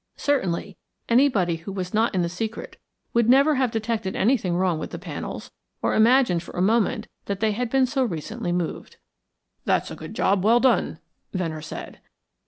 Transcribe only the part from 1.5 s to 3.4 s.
who was not in the secret would